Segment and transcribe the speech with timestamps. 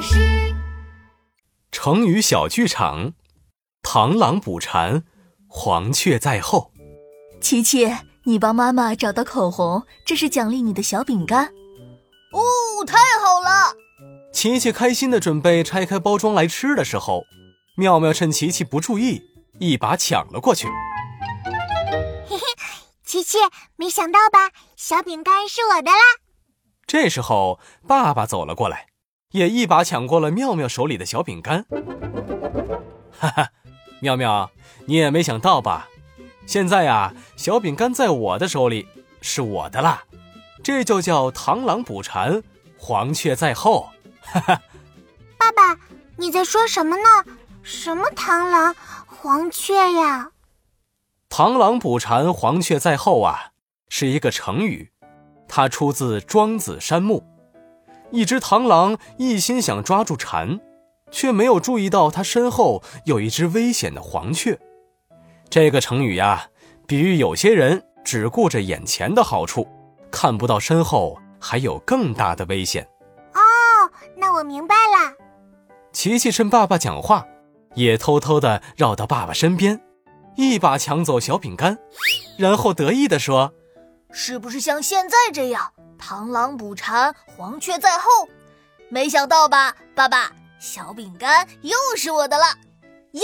[0.00, 0.54] 巴士。
[1.70, 3.12] 成语小剧场：
[3.82, 5.04] 螳螂捕蝉，
[5.46, 6.72] 黄雀在后。
[7.42, 7.94] 琪琪，
[8.24, 11.44] 你帮妈妈找到口红，这是奖励你的小饼干。
[12.32, 12.40] 哦，
[12.86, 13.74] 太好了！
[14.32, 17.24] 琪琪开心的准备拆开包装来吃的时候，
[17.76, 19.20] 妙妙趁琪琪不注意，
[19.58, 20.66] 一把抢了过去。
[22.26, 22.42] 嘿嘿，
[23.04, 23.36] 琪琪，
[23.76, 24.50] 没想到吧？
[24.76, 25.98] 小饼干是我的啦！
[26.86, 28.86] 这时候，爸爸走了过来，
[29.32, 31.64] 也一把抢过了妙妙手里的小饼干。
[33.18, 33.48] 哈哈，
[34.00, 34.50] 妙妙，
[34.86, 35.88] 你也没想到吧？
[36.46, 38.88] 现在呀，小饼干在我的手里，
[39.20, 40.04] 是我的啦。
[40.62, 42.42] 这就叫螳螂捕蝉，
[42.76, 43.88] 黄雀在后。
[44.20, 44.60] 哈哈，
[45.38, 45.78] 爸爸，
[46.16, 47.02] 你在说什么呢？
[47.62, 48.74] 什么螳螂、
[49.06, 50.32] 黄雀呀？
[51.28, 53.52] 螳螂捕蝉，黄雀在后啊，
[53.88, 54.90] 是一个成语，
[55.46, 57.20] 它出自《庄子·山木》。
[58.12, 60.60] 一只螳螂一心想抓住蝉，
[61.10, 64.58] 却没有注意到它身后有一只危险的黄雀。
[65.48, 66.48] 这个成语呀，
[66.86, 69.66] 比喻有些人只顾着眼前的好处，
[70.10, 72.86] 看不到身后还有更大的危险。
[73.34, 73.40] 哦，
[74.16, 75.14] 那我明白了。
[75.92, 77.26] 琪琪趁爸爸讲话，
[77.74, 79.80] 也偷偷的绕到爸爸身边。
[80.36, 81.78] 一把抢走小饼干，
[82.38, 83.52] 然后得意地说
[84.12, 88.28] ：“是不是像现在这样，螳螂捕蝉，黄雀在后？
[88.88, 92.44] 没想到吧，爸爸，小饼干又是我的了，
[93.12, 93.22] 耶！”